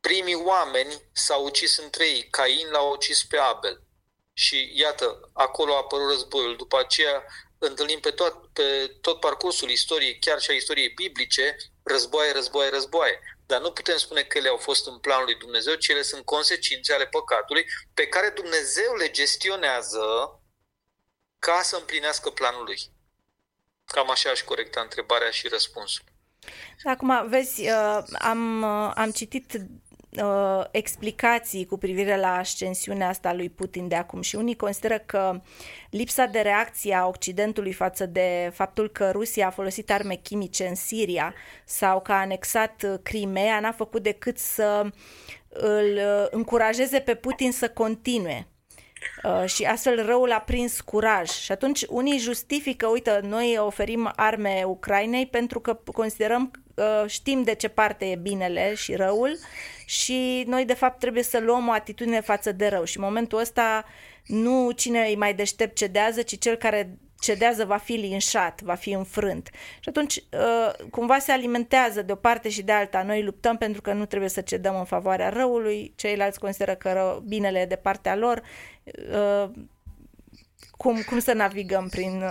Primii 0.00 0.34
oameni 0.34 1.02
s-au 1.12 1.44
ucis 1.44 1.76
între 1.76 2.08
ei. 2.08 2.28
Cain 2.30 2.68
l-a 2.70 2.80
ucis 2.80 3.24
pe 3.24 3.36
Abel 3.36 3.82
și 4.32 4.72
iată, 4.74 5.30
acolo 5.32 5.74
a 5.74 5.76
apărut 5.76 6.10
războiul. 6.10 6.56
După 6.56 6.78
aceea 6.78 7.24
întâlnim 7.58 8.00
pe 8.00 8.10
tot, 8.10 8.52
pe 8.52 8.96
tot 9.00 9.20
parcursul 9.20 9.70
istoriei, 9.70 10.18
chiar 10.18 10.40
și 10.40 10.50
a 10.50 10.54
istoriei 10.54 10.88
biblice, 10.88 11.56
războaie, 11.82 12.32
războaie, 12.32 12.70
războaie. 12.70 13.35
Dar 13.46 13.60
nu 13.60 13.72
putem 13.72 13.96
spune 13.96 14.22
că 14.22 14.38
ele 14.38 14.48
au 14.48 14.56
fost 14.56 14.86
în 14.86 14.98
planul 14.98 15.24
lui 15.24 15.34
Dumnezeu, 15.34 15.74
ci 15.74 15.88
ele 15.88 16.02
sunt 16.02 16.24
consecințe 16.24 16.92
ale 16.92 17.06
păcatului 17.06 17.66
pe 17.94 18.06
care 18.06 18.28
Dumnezeu 18.28 18.94
le 18.94 19.10
gestionează 19.10 20.04
ca 21.38 21.60
să 21.62 21.76
împlinească 21.76 22.30
planul 22.30 22.64
lui. 22.64 22.80
Cam 23.84 24.10
așa 24.10 24.30
aș 24.30 24.42
corecta 24.42 24.80
întrebarea 24.80 25.30
și 25.30 25.48
răspunsul. 25.48 26.04
Acum, 26.84 27.28
vezi, 27.28 27.68
uh, 27.68 28.02
am, 28.18 28.62
uh, 28.62 28.92
am 28.94 29.10
citit 29.10 29.52
uh, 30.10 30.64
explicații 30.70 31.66
cu 31.66 31.78
privire 31.78 32.16
la 32.16 32.36
ascensiunea 32.36 33.08
asta 33.08 33.34
lui 33.34 33.48
Putin 33.48 33.88
de 33.88 33.94
acum 33.94 34.20
și 34.20 34.36
unii 34.36 34.56
consideră 34.56 34.98
că 34.98 35.40
lipsa 35.90 36.24
de 36.26 36.40
reacție 36.40 36.94
a 36.94 37.06
Occidentului 37.06 37.72
față 37.72 38.06
de 38.06 38.50
faptul 38.54 38.88
că 38.88 39.10
Rusia 39.10 39.46
a 39.46 39.50
folosit 39.50 39.90
arme 39.90 40.14
chimice 40.14 40.66
în 40.66 40.74
Siria 40.74 41.34
sau 41.64 42.00
că 42.00 42.12
a 42.12 42.20
anexat 42.20 43.00
Crimea 43.02 43.60
n-a 43.60 43.72
făcut 43.72 44.02
decât 44.02 44.38
să 44.38 44.90
îl 45.48 46.00
încurajeze 46.30 46.98
pe 46.98 47.14
Putin 47.14 47.52
să 47.52 47.68
continue. 47.68 48.46
Uh, 49.22 49.44
și 49.48 49.64
astfel 49.64 50.06
răul 50.06 50.32
a 50.32 50.40
prins 50.40 50.80
curaj. 50.80 51.30
Și 51.30 51.52
atunci 51.52 51.84
unii 51.88 52.18
justifică, 52.18 52.86
uite, 52.86 53.20
noi 53.22 53.56
oferim 53.58 54.12
arme 54.16 54.62
Ucrainei 54.66 55.26
pentru 55.26 55.60
că 55.60 55.78
considerăm, 55.92 56.50
uh, 56.52 56.65
știm 57.06 57.42
de 57.42 57.54
ce 57.54 57.68
parte 57.68 58.04
e 58.04 58.16
binele 58.16 58.74
și 58.74 58.94
răul 58.94 59.38
și 59.84 60.44
noi 60.46 60.64
de 60.64 60.74
fapt 60.74 60.98
trebuie 60.98 61.22
să 61.22 61.38
luăm 61.38 61.68
o 61.68 61.72
atitudine 61.72 62.20
față 62.20 62.52
de 62.52 62.68
rău 62.68 62.84
și 62.84 62.96
în 62.96 63.04
momentul 63.04 63.38
ăsta 63.38 63.84
nu 64.26 64.70
cine 64.70 65.06
îi 65.06 65.16
mai 65.16 65.34
deștept 65.34 65.76
cedează, 65.76 66.22
ci 66.22 66.38
cel 66.38 66.56
care 66.56 66.98
cedează 67.20 67.64
va 67.64 67.76
fi 67.76 67.92
linșat, 67.92 68.60
va 68.60 68.74
fi 68.74 68.90
înfrânt. 68.90 69.50
Și 69.80 69.88
atunci 69.88 70.16
uh, 70.16 70.86
cumva 70.90 71.18
se 71.18 71.32
alimentează 71.32 72.02
de 72.02 72.12
o 72.12 72.16
parte 72.16 72.48
și 72.48 72.62
de 72.62 72.72
alta. 72.72 73.02
Noi 73.02 73.22
luptăm 73.22 73.56
pentru 73.56 73.80
că 73.80 73.92
nu 73.92 74.06
trebuie 74.06 74.30
să 74.30 74.40
cedăm 74.40 74.78
în 74.78 74.84
favoarea 74.84 75.28
răului, 75.28 75.92
ceilalți 75.96 76.38
consideră 76.38 76.74
că 76.74 76.92
rău, 76.92 77.22
binele 77.26 77.58
e 77.58 77.66
de 77.66 77.76
partea 77.76 78.16
lor. 78.16 78.42
Uh, 78.84 79.50
cum, 80.70 81.02
cum 81.02 81.18
să 81.18 81.32
navigăm 81.32 81.88
prin 81.88 82.24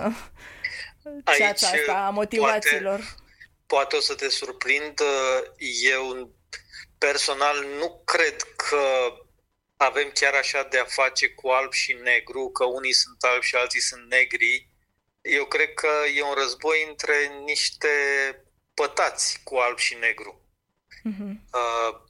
ceața 1.38 1.68
asta 1.68 2.04
a 2.06 2.10
motivațiilor? 2.10 2.98
Poate, 2.98 3.25
poate 3.66 3.96
o 3.96 4.00
să 4.00 4.14
te 4.14 4.28
surprind. 4.28 5.00
Eu 5.82 6.34
personal 6.98 7.64
nu 7.64 8.02
cred 8.04 8.42
că 8.42 9.12
avem 9.76 10.10
chiar 10.14 10.34
așa 10.34 10.62
de 10.62 10.78
a 10.78 10.84
face 10.84 11.28
cu 11.28 11.48
alb 11.48 11.72
și 11.72 11.92
negru, 11.92 12.50
că 12.50 12.64
unii 12.64 12.92
sunt 12.92 13.22
albi 13.22 13.44
și 13.44 13.54
alții 13.54 13.80
sunt 13.80 14.06
negri. 14.08 14.68
Eu 15.20 15.44
cred 15.44 15.74
că 15.74 15.90
e 16.14 16.22
un 16.22 16.34
război 16.34 16.86
între 16.88 17.26
niște 17.44 17.88
pătați 18.74 19.40
cu 19.44 19.56
alb 19.56 19.78
și 19.78 19.94
negru. 19.94 20.40
Uh-huh. 20.88 21.32
Uh, 21.52 22.00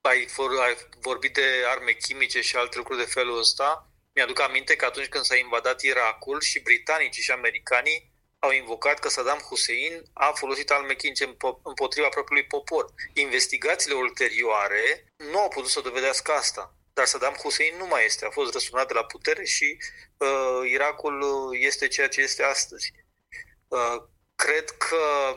ai, 0.00 0.26
for, 0.26 0.60
ai 0.60 0.76
vorbit 1.00 1.34
de 1.34 1.64
arme 1.66 1.92
chimice 1.92 2.40
și 2.40 2.56
alte 2.56 2.76
lucruri 2.76 3.04
de 3.04 3.10
felul 3.10 3.38
ăsta. 3.38 3.90
Mi-aduc 4.14 4.40
aminte 4.40 4.76
că 4.76 4.84
atunci 4.84 5.06
când 5.06 5.24
s-a 5.24 5.36
invadat 5.36 5.80
Irakul 5.80 6.40
și 6.40 6.60
britanicii 6.60 7.22
și 7.22 7.30
americanii 7.30 8.11
au 8.44 8.50
invocat 8.50 8.98
că 8.98 9.08
Saddam 9.08 9.38
Hussein 9.38 10.02
a 10.12 10.32
folosit 10.32 10.70
arme 10.70 10.94
chimice 10.94 11.36
împotriva 11.62 12.08
propriului 12.08 12.46
popor. 12.46 12.92
Investigațiile 13.14 13.96
ulterioare 13.96 15.12
nu 15.16 15.38
au 15.38 15.48
putut 15.48 15.70
să 15.70 15.80
dovedească 15.80 16.32
asta. 16.32 16.74
Dar 16.92 17.06
Saddam 17.06 17.34
Hussein 17.34 17.76
nu 17.76 17.86
mai 17.86 18.04
este. 18.04 18.24
A 18.24 18.30
fost 18.30 18.52
răsunat 18.52 18.86
de 18.88 18.94
la 18.94 19.04
putere 19.04 19.44
și 19.44 19.78
uh, 20.16 20.70
Irakul 20.70 21.48
este 21.58 21.88
ceea 21.88 22.08
ce 22.08 22.20
este 22.20 22.42
astăzi. 22.42 22.92
Uh, 23.68 24.02
cred 24.34 24.70
că 24.70 25.36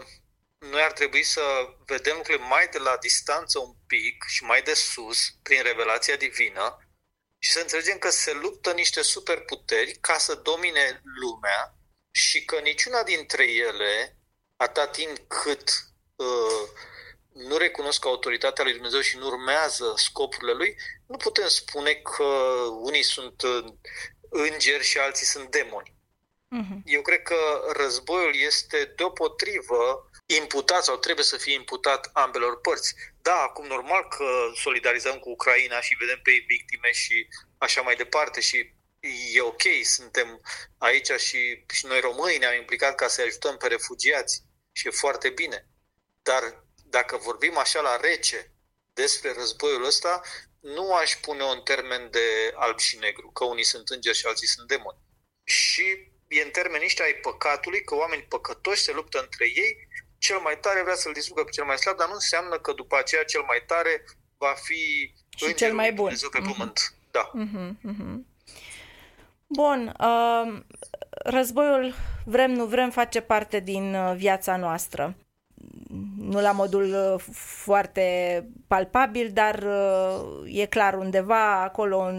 noi 0.58 0.82
ar 0.82 0.92
trebui 0.92 1.24
să 1.24 1.42
vedem 1.86 2.16
lucrurile 2.16 2.48
mai 2.48 2.68
de 2.68 2.78
la 2.78 2.98
distanță 2.98 3.60
un 3.60 3.74
pic 3.88 4.24
și 4.28 4.44
mai 4.44 4.62
de 4.62 4.74
sus, 4.74 5.20
prin 5.44 5.64
revelația 5.64 6.16
divină, 6.16 6.80
și 7.40 7.52
să 7.52 7.60
înțelegem 7.60 7.98
că 7.98 8.10
se 8.10 8.34
luptă 8.34 8.72
niște 8.72 9.02
superputeri 9.02 9.98
ca 10.02 10.18
să 10.18 10.36
domine 10.36 11.02
lumea 11.04 11.76
și 12.16 12.46
că 12.46 12.60
niciuna 12.60 13.04
dintre 13.04 13.44
ele, 13.52 14.18
atâta 14.58 14.88
timp 14.88 15.18
cât 15.28 15.70
uh, 16.16 16.70
nu 17.34 17.58
recunosc 17.58 18.06
autoritatea 18.06 18.64
lui 18.64 18.74
Dumnezeu 18.74 19.00
și 19.00 19.18
nu 19.18 19.26
urmează 19.26 19.94
scopurile 19.96 20.54
lui, 20.54 20.76
nu 21.08 21.18
putem 21.18 21.48
spune 21.48 21.94
că 21.94 22.24
unii 22.82 23.04
sunt 23.04 23.42
uh, 23.42 23.66
îngeri 24.30 24.84
și 24.84 24.98
alții 24.98 25.26
sunt 25.26 25.52
demoni. 25.52 25.96
Uh-huh. 26.60 26.78
Eu 26.86 27.02
cred 27.02 27.22
că 27.22 27.36
războiul 27.74 28.36
este 28.36 28.94
deopotrivă 28.96 30.10
imputat 30.26 30.84
sau 30.84 30.98
trebuie 30.98 31.26
să 31.26 31.38
fie 31.38 31.54
imputat 31.54 32.10
ambelor 32.14 32.62
părți. 32.62 32.96
Da, 33.22 33.42
acum 33.42 33.66
normal 33.66 34.08
că 34.08 34.26
solidarizăm 34.56 35.20
cu 35.20 35.30
Ucraina 35.30 35.82
și 35.82 35.96
vedem 36.00 36.20
pe 36.24 36.32
ei 36.32 36.40
victime 36.40 36.92
și 36.92 37.28
așa 37.58 37.82
mai 37.82 37.96
departe 37.96 38.42
și 38.42 38.75
e 39.34 39.42
ok, 39.42 39.62
suntem 39.84 40.42
aici 40.78 41.12
și, 41.12 41.64
și 41.74 41.86
noi 41.86 42.00
românii 42.00 42.38
ne-am 42.38 42.56
implicat 42.56 42.96
ca 42.96 43.08
să 43.08 43.22
ajutăm 43.22 43.58
pe 43.58 43.68
refugiați 43.68 44.44
și 44.72 44.88
e 44.88 44.92
foarte 44.92 45.30
bine. 45.30 45.68
Dar 46.22 46.64
dacă 46.84 47.18
vorbim 47.18 47.58
așa 47.58 47.82
la 47.82 47.98
rece 47.98 48.52
despre 48.94 49.34
războiul 49.34 49.86
ăsta, 49.86 50.22
nu 50.60 50.94
aș 50.94 51.16
pune 51.16 51.44
un 51.44 51.62
termen 51.64 52.10
de 52.12 52.54
alb 52.56 52.80
și 52.80 52.98
negru, 52.98 53.32
că 53.32 53.44
unii 53.44 53.64
sunt 53.64 53.90
îngeri 53.90 54.18
și 54.18 54.26
alții 54.26 54.48
sunt 54.48 54.68
demoni. 54.68 55.00
Și 55.44 56.12
e 56.28 56.42
în 56.42 56.50
termeni 56.50 56.84
ăștia 56.84 57.06
ai 57.06 57.14
păcatului, 57.14 57.84
că 57.84 57.96
oameni 57.96 58.24
păcătoși 58.24 58.82
se 58.82 58.92
luptă 58.92 59.20
între 59.20 59.46
ei, 59.46 59.88
cel 60.18 60.38
mai 60.38 60.60
tare 60.60 60.82
vrea 60.82 60.96
să-l 60.96 61.14
distrugă 61.14 61.44
pe 61.44 61.52
cel 61.52 61.66
mai 61.66 61.78
slab, 61.78 61.98
dar 61.98 62.08
nu 62.08 62.14
înseamnă 62.14 62.60
că 62.60 62.74
după 62.74 62.98
aceea 62.98 63.24
cel 63.24 63.42
mai 63.42 63.64
tare 63.68 64.06
va 64.38 64.54
fi 64.54 65.14
și 65.38 65.54
cel 65.54 65.74
mai 65.74 65.92
bun. 65.92 66.04
Dumnezeu 66.04 66.30
pe 66.30 66.40
mm-hmm. 66.40 66.58
pământ. 66.58 66.94
Da. 67.12 67.32
Mm-hmm, 67.32 67.70
mm-hmm. 67.90 68.35
Bun, 69.48 69.96
uh, 70.00 70.62
războiul, 71.10 71.94
vrem 72.26 72.52
nu 72.52 72.66
vrem, 72.66 72.90
face 72.90 73.22
parte 73.22 73.60
din 73.60 73.96
uh, 73.96 74.14
viața 74.16 74.58
noastră. 74.58 75.16
nu 76.18 76.42
la 76.42 76.52
modul 76.52 77.14
uh, 77.16 77.24
foarte 77.34 78.48
palpabil, 78.68 79.32
dar 79.34 79.64
uh, 79.64 80.60
e 80.62 80.66
clar 80.66 80.94
undeva 80.94 81.62
acolo 81.62 82.12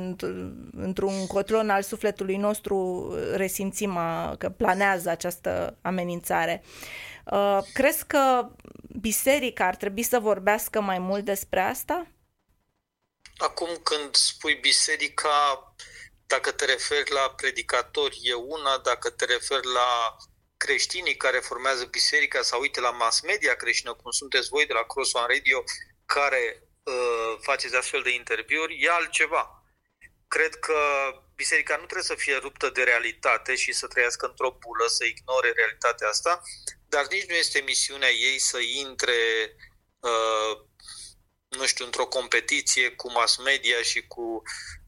într-un 0.76 1.26
cotlon 1.26 1.70
al 1.70 1.82
sufletului 1.82 2.36
nostru 2.36 3.08
resimțim 3.34 3.98
că 4.38 4.48
planează 4.48 5.10
această 5.10 5.76
amenințare. 5.82 6.62
Crezi 7.72 8.06
că 8.06 8.48
biserica 9.00 9.66
ar 9.66 9.76
trebui 9.76 10.02
să 10.02 10.18
vorbească 10.18 10.80
mai 10.80 10.98
mult 10.98 11.24
despre 11.24 11.60
asta? 11.60 12.06
Acum 13.36 13.68
când 13.82 14.14
spui 14.14 14.58
biserica, 14.60 15.74
dacă 16.26 16.52
te 16.52 16.64
referi 16.64 17.10
la 17.10 17.30
predicatori 17.30 18.18
e 18.22 18.34
una, 18.34 18.78
dacă 18.78 19.10
te 19.10 19.24
referi 19.24 19.66
la 19.66 20.16
creștinii 20.56 21.16
care 21.16 21.38
formează 21.38 21.84
biserica 21.84 22.42
sau 22.42 22.60
uite 22.60 22.80
la 22.80 22.90
mass 22.90 23.20
media 23.20 23.54
creștină, 23.54 23.94
cum 23.94 24.10
sunteți 24.10 24.48
voi 24.48 24.66
de 24.66 24.72
la 24.72 24.82
Cross 24.82 25.12
One 25.12 25.34
Radio, 25.34 25.64
care 26.06 26.62
uh, 26.82 27.36
faceți 27.40 27.76
astfel 27.76 28.02
de 28.02 28.14
interviuri, 28.14 28.82
e 28.82 28.90
altceva. 28.90 29.60
Cred 30.28 30.54
că 30.54 30.78
biserica 31.34 31.76
nu 31.76 31.84
trebuie 31.84 32.02
să 32.02 32.14
fie 32.14 32.36
ruptă 32.36 32.70
de 32.70 32.82
realitate 32.82 33.54
și 33.54 33.72
să 33.72 33.86
trăiască 33.86 34.26
într-o 34.26 34.50
bulă, 34.50 34.86
să 34.86 35.04
ignore 35.04 35.52
realitatea 35.52 36.08
asta, 36.08 36.42
dar 36.88 37.06
nici 37.06 37.28
nu 37.28 37.34
este 37.34 37.58
misiunea 37.60 38.10
ei 38.10 38.38
să 38.38 38.58
intre 38.58 39.14
uh, 39.98 40.66
nu 41.48 41.66
știu, 41.66 41.84
într-o 41.84 42.06
competiție 42.06 42.90
cu 42.90 43.12
mass 43.12 43.36
media 43.36 43.82
și 43.82 44.06
cu 44.06 44.42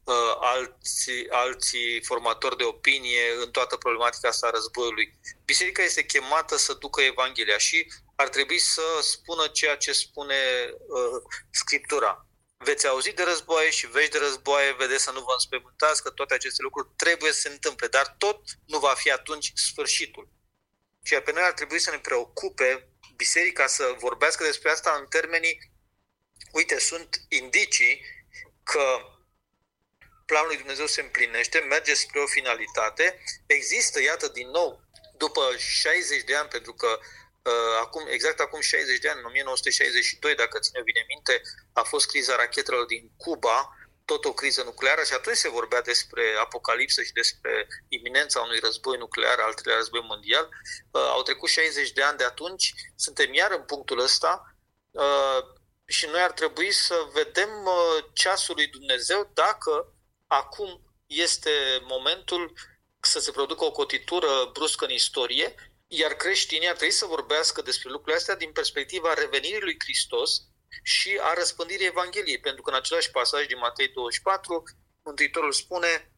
uh, 0.09 0.35
alții, 0.39 1.29
alții 1.29 2.03
formatori 2.03 2.57
de 2.57 2.63
opinie 2.63 3.21
în 3.43 3.51
toată 3.51 3.77
problematica 3.77 4.27
asta 4.27 4.47
a 4.47 4.49
războiului. 4.49 5.19
Biserica 5.45 5.83
este 5.83 6.05
chemată 6.05 6.57
să 6.57 6.73
ducă 6.73 7.01
Evanghelia 7.01 7.57
și 7.57 7.87
ar 8.15 8.29
trebui 8.29 8.59
să 8.59 8.81
spună 9.01 9.47
ceea 9.47 9.75
ce 9.77 9.91
spune 9.91 10.35
uh, 10.69 11.21
Scriptura. 11.51 12.23
Veți 12.57 12.87
auzi 12.87 13.11
de 13.11 13.23
războaie 13.23 13.69
și 13.69 13.87
veți 13.87 14.09
de 14.09 14.17
războaie, 14.17 14.75
vedeți 14.77 15.03
să 15.03 15.11
nu 15.11 15.19
vă 15.19 15.31
înspăimântați, 15.33 16.03
că 16.03 16.09
toate 16.09 16.33
aceste 16.33 16.61
lucruri 16.61 16.89
trebuie 16.95 17.31
să 17.31 17.39
se 17.39 17.49
întâmple, 17.49 17.87
dar 17.87 18.15
tot 18.17 18.41
nu 18.65 18.79
va 18.79 18.93
fi 18.93 19.11
atunci 19.11 19.51
sfârșitul. 19.55 20.29
Și 21.03 21.15
pe 21.15 21.31
noi 21.31 21.43
ar 21.43 21.51
trebui 21.51 21.79
să 21.79 21.91
ne 21.91 21.99
preocupe 21.99 22.89
biserica 23.15 23.67
să 23.67 23.95
vorbească 23.97 24.43
despre 24.43 24.71
asta 24.71 24.97
în 24.99 25.05
termenii, 25.05 25.71
uite, 26.51 26.79
sunt 26.79 27.21
indicii 27.29 28.01
că 28.63 28.99
planul 30.29 30.47
lui 30.47 30.61
Dumnezeu 30.63 30.85
se 30.85 31.01
împlinește, 31.01 31.59
merge 31.59 31.93
spre 31.93 32.19
o 32.19 32.33
finalitate, 32.37 33.05
există, 33.45 34.01
iată, 34.01 34.27
din 34.27 34.49
nou, 34.49 34.69
după 35.17 35.43
60 35.57 36.23
de 36.23 36.35
ani, 36.35 36.49
pentru 36.49 36.73
că 36.73 36.99
uh, 36.99 37.73
acum, 37.81 38.03
exact 38.07 38.39
acum 38.39 38.61
60 38.61 38.99
de 38.99 39.09
ani, 39.09 39.19
în 39.19 39.25
1962, 39.25 40.35
dacă 40.35 40.59
ține 40.59 40.81
bine 40.83 41.03
minte, 41.07 41.41
a 41.73 41.83
fost 41.83 42.05
criza 42.07 42.35
rachetelor 42.35 42.85
din 42.85 43.11
Cuba, 43.17 43.57
tot 44.05 44.25
o 44.25 44.33
criză 44.33 44.63
nucleară 44.63 45.03
și 45.03 45.13
atunci 45.13 45.43
se 45.43 45.49
vorbea 45.49 45.81
despre 45.81 46.23
apocalipsă 46.39 47.01
și 47.03 47.11
despre 47.11 47.67
iminența 47.87 48.39
unui 48.39 48.59
război 48.59 48.97
nuclear, 48.97 49.39
al 49.39 49.53
treilea 49.53 49.81
război 49.81 50.01
mondial. 50.07 50.45
Uh, 50.91 51.01
au 51.01 51.21
trecut 51.21 51.49
60 51.49 51.91
de 51.91 52.03
ani 52.03 52.17
de 52.17 52.23
atunci, 52.23 52.73
suntem 52.95 53.33
iar 53.33 53.51
în 53.51 53.63
punctul 53.63 53.99
ăsta 53.99 54.55
uh, 54.91 55.41
și 55.85 56.05
noi 56.05 56.21
ar 56.21 56.31
trebui 56.31 56.71
să 56.71 56.95
vedem 57.13 57.49
uh, 57.65 58.05
ceasul 58.13 58.55
lui 58.55 58.67
Dumnezeu 58.67 59.31
dacă 59.33 59.93
acum 60.29 60.81
este 61.05 61.51
momentul 61.81 62.53
să 62.99 63.19
se 63.19 63.31
producă 63.31 63.63
o 63.63 63.71
cotitură 63.71 64.49
bruscă 64.53 64.85
în 64.85 64.91
istorie, 64.91 65.55
iar 65.87 66.13
creștinii 66.13 66.67
ar 66.67 66.75
trebui 66.75 66.93
să 66.93 67.05
vorbească 67.05 67.61
despre 67.61 67.89
lucrurile 67.89 68.17
astea 68.17 68.35
din 68.35 68.51
perspectiva 68.51 69.13
revenirii 69.13 69.61
lui 69.61 69.77
Hristos 69.79 70.41
și 70.83 71.19
a 71.21 71.33
răspândirii 71.33 71.85
Evangheliei, 71.85 72.39
pentru 72.39 72.61
că 72.61 72.69
în 72.69 72.75
același 72.75 73.11
pasaj 73.11 73.45
din 73.45 73.57
Matei 73.57 73.87
24, 73.87 74.63
Mântuitorul 75.03 75.51
spune 75.51 76.11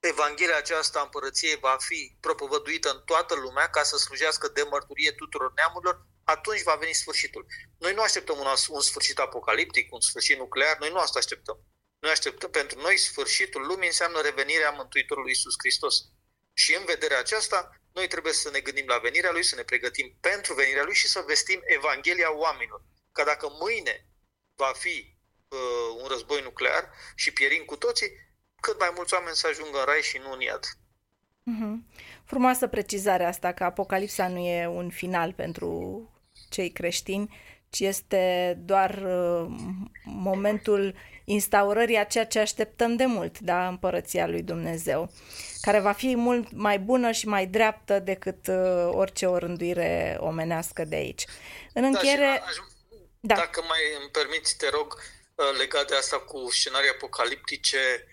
Evanghelia 0.00 0.56
aceasta 0.56 0.98
a 0.98 1.02
împărăției 1.02 1.56
va 1.56 1.76
fi 1.80 2.16
propovăduită 2.20 2.90
în 2.90 3.02
toată 3.04 3.34
lumea 3.34 3.70
ca 3.70 3.82
să 3.82 3.96
slujească 3.96 4.48
de 4.48 4.62
mărturie 4.62 5.12
tuturor 5.12 5.52
neamurilor, 5.54 6.06
atunci 6.24 6.62
va 6.62 6.74
veni 6.74 6.92
sfârșitul. 6.92 7.46
Noi 7.78 7.94
nu 7.94 8.02
așteptăm 8.02 8.38
un, 8.38 8.46
un 8.68 8.80
sfârșit 8.80 9.18
apocaliptic, 9.18 9.92
un 9.92 10.00
sfârșit 10.00 10.38
nuclear, 10.38 10.78
noi 10.78 10.90
nu 10.90 10.98
asta 10.98 11.18
așteptăm. 11.18 11.58
Noi 12.02 12.10
așteptăm, 12.10 12.50
pentru 12.50 12.80
noi 12.80 12.96
sfârșitul 12.96 13.66
lumii 13.66 13.86
înseamnă 13.86 14.20
revenirea 14.20 14.70
Mântuitorului 14.70 15.30
Iisus 15.30 15.54
Hristos. 15.58 15.94
Și 16.52 16.76
în 16.78 16.84
vederea 16.84 17.18
aceasta, 17.18 17.80
noi 17.92 18.06
trebuie 18.06 18.32
să 18.32 18.50
ne 18.50 18.60
gândim 18.60 18.86
la 18.86 18.98
venirea 18.98 19.32
Lui, 19.32 19.44
să 19.44 19.54
ne 19.54 19.62
pregătim 19.62 20.16
pentru 20.20 20.54
venirea 20.54 20.82
Lui 20.82 20.94
și 20.94 21.08
să 21.08 21.24
vestim 21.26 21.60
Evanghelia 21.64 22.36
oamenilor. 22.36 22.82
Că 23.12 23.22
dacă 23.24 23.48
mâine 23.60 24.06
va 24.54 24.72
fi 24.74 25.16
uh, 25.48 25.58
un 26.02 26.08
război 26.08 26.40
nuclear 26.42 26.90
și 27.14 27.32
pierim 27.32 27.64
cu 27.64 27.76
toții, 27.76 28.10
cât 28.60 28.78
mai 28.78 28.92
mulți 28.94 29.14
oameni 29.14 29.36
să 29.36 29.46
ajungă 29.46 29.78
în 29.78 29.84
rai 29.84 30.02
și 30.02 30.18
nu 30.18 30.32
în 30.32 30.40
iad. 30.40 30.64
Mm-hmm. 31.50 31.74
Frumoasă 32.24 32.66
precizarea 32.66 33.28
asta 33.28 33.52
că 33.52 33.64
Apocalipsa 33.64 34.28
nu 34.28 34.38
e 34.38 34.66
un 34.66 34.90
final 34.90 35.32
pentru 35.32 35.70
cei 36.48 36.70
creștini, 36.70 37.36
ci 37.72 37.80
este 37.80 38.54
doar 38.64 38.90
uh, 38.90 39.46
momentul 40.04 40.94
instaurării 41.24 41.96
a 41.96 42.04
ceea 42.04 42.26
ce 42.26 42.38
așteptăm 42.38 42.96
de 42.96 43.04
mult, 43.04 43.38
da, 43.38 43.68
împărăția 43.68 44.26
lui 44.26 44.42
Dumnezeu, 44.42 45.12
care 45.60 45.80
va 45.80 45.92
fi 45.92 46.16
mult 46.16 46.52
mai 46.52 46.78
bună 46.78 47.10
și 47.10 47.26
mai 47.28 47.46
dreaptă 47.46 47.98
decât 47.98 48.46
uh, 48.46 48.88
orice 48.90 49.26
orânduire 49.26 50.16
omenească 50.20 50.84
de 50.84 50.96
aici. 50.96 51.24
În 51.72 51.84
încheiere... 51.84 52.40
Da, 52.40 52.46
aș, 52.46 52.56
da. 53.20 53.34
Dacă 53.34 53.62
mai 53.68 53.80
îmi 54.00 54.10
permiți, 54.10 54.56
te 54.56 54.68
rog, 54.68 55.02
uh, 55.34 55.58
legat 55.58 55.88
de 55.88 55.94
asta 55.94 56.18
cu 56.18 56.50
scenarii 56.50 56.90
apocaliptice, 56.90 58.06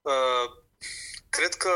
uh, 0.00 0.46
cred 1.30 1.54
că 1.54 1.70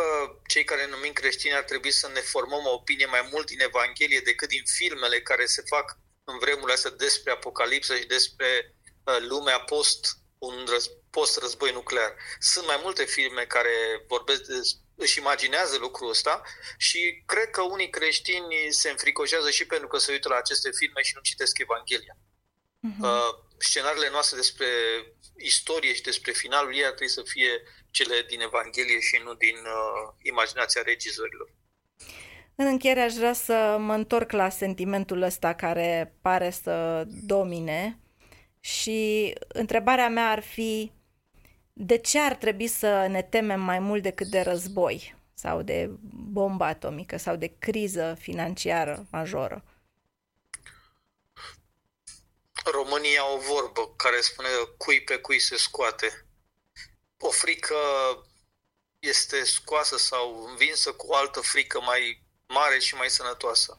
cei 0.46 0.64
care 0.64 0.84
ne 0.84 0.90
numim 0.90 1.12
creștini 1.12 1.54
ar 1.54 1.62
trebui 1.62 1.90
să 1.90 2.10
ne 2.14 2.20
formăm 2.20 2.66
o 2.66 2.72
opinie 2.72 3.06
mai 3.06 3.28
mult 3.32 3.46
din 3.46 3.60
Evanghelie 3.60 4.20
decât 4.24 4.48
din 4.48 4.62
filmele 4.64 5.20
care 5.20 5.44
se 5.44 5.62
fac 5.66 5.98
în 6.32 6.38
vremurile 6.38 6.72
astea 6.72 6.90
despre 6.90 7.30
apocalipsă 7.32 7.96
și 7.96 8.06
despre 8.06 8.74
uh, 9.04 9.16
lumea 9.28 9.60
post 9.60 10.18
un 10.38 10.66
răz, 10.68 10.86
post-război 11.10 11.72
nuclear. 11.72 12.14
Sunt 12.38 12.66
mai 12.66 12.80
multe 12.82 13.04
filme 13.04 13.44
care 13.44 14.04
vorbesc 14.06 14.42
de, 14.42 14.60
își 14.94 15.18
imaginează 15.18 15.76
lucrul 15.78 16.08
ăsta 16.08 16.42
și 16.76 17.22
cred 17.26 17.50
că 17.50 17.62
unii 17.62 17.90
creștini 17.90 18.56
se 18.70 18.90
înfricoșează 18.90 19.50
și 19.50 19.66
pentru 19.66 19.88
că 19.88 19.98
se 19.98 20.12
uită 20.12 20.28
la 20.28 20.36
aceste 20.36 20.70
filme 20.70 21.02
și 21.02 21.12
nu 21.14 21.20
citesc 21.20 21.58
Evanghelia. 21.58 22.16
Uh-huh. 22.16 23.00
Uh, 23.00 23.30
scenariile 23.58 24.10
noastre 24.10 24.36
despre 24.36 24.66
istorie 25.36 25.94
și 25.94 26.02
despre 26.02 26.32
finalul 26.32 26.74
ei 26.74 26.84
ar 26.84 26.92
trebui 26.92 27.08
să 27.08 27.22
fie 27.24 27.62
cele 27.90 28.22
din 28.28 28.40
Evanghelie 28.40 29.00
și 29.00 29.20
nu 29.24 29.34
din 29.34 29.56
uh, 29.56 30.14
imaginația 30.22 30.82
regizorilor. 30.82 31.48
În 32.58 32.66
încheiere 32.66 33.00
aș 33.00 33.12
vrea 33.14 33.32
să 33.32 33.76
mă 33.80 33.94
întorc 33.94 34.32
la 34.32 34.48
sentimentul 34.48 35.22
ăsta 35.22 35.54
care 35.54 36.14
pare 36.20 36.50
să 36.50 37.04
domine 37.06 37.98
și 38.60 39.32
întrebarea 39.48 40.08
mea 40.08 40.30
ar 40.30 40.42
fi 40.42 40.92
de 41.72 41.98
ce 41.98 42.18
ar 42.18 42.34
trebui 42.34 42.66
să 42.66 43.06
ne 43.06 43.22
temem 43.22 43.60
mai 43.60 43.78
mult 43.78 44.02
decât 44.02 44.26
de 44.26 44.40
război 44.40 45.14
sau 45.34 45.62
de 45.62 45.90
bombă 46.12 46.64
atomică 46.64 47.16
sau 47.16 47.36
de 47.36 47.54
criză 47.58 48.16
financiară 48.18 49.06
majoră? 49.10 49.64
România 52.64 53.20
au 53.20 53.36
o 53.36 53.40
vorbă 53.40 53.92
care 53.96 54.20
spune 54.20 54.48
cui 54.76 55.02
pe 55.02 55.16
cui 55.16 55.38
se 55.38 55.56
scoate. 55.56 56.26
O 57.18 57.30
frică 57.30 57.76
este 58.98 59.44
scoasă 59.44 59.96
sau 59.96 60.44
învinsă 60.48 60.92
cu 60.92 61.06
o 61.06 61.14
altă 61.14 61.40
frică 61.40 61.80
mai 61.80 62.25
mare 62.46 62.78
și 62.78 62.94
mai 62.94 63.10
sănătoasă. 63.10 63.78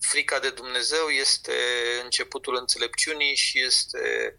Frica 0.00 0.38
de 0.38 0.50
Dumnezeu 0.50 1.08
este 1.08 1.54
începutul 2.02 2.56
înțelepciunii 2.56 3.34
și 3.34 3.62
este 3.62 4.36